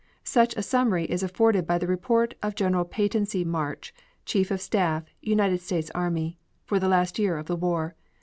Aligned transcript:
Such 0.23 0.55
a 0.57 0.63
summary 0.63 1.05
is 1.05 1.21
afforded 1.21 1.67
by 1.67 1.77
the 1.77 1.85
report 1.85 2.33
of 2.41 2.55
General 2.55 2.85
Peyton 2.85 3.27
C. 3.27 3.43
March, 3.43 3.93
Chief 4.25 4.49
of 4.49 4.59
Staff, 4.59 5.03
United 5.21 5.61
States 5.61 5.91
Army, 5.93 6.39
for 6.65 6.79
the 6.79 6.89
last 6.89 7.19
year 7.19 7.37
of 7.37 7.45
the 7.45 7.55
war. 7.55 7.93